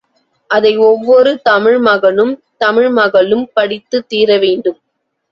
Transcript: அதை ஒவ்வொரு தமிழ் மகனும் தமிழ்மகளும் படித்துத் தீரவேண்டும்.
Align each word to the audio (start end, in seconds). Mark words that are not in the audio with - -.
அதை 0.49 0.77
ஒவ்வொரு 0.77 1.41
தமிழ் 1.41 1.77
மகனும் 1.79 2.31
தமிழ்மகளும் 2.59 3.43
படித்துத் 3.53 4.09
தீரவேண்டும். 4.09 4.79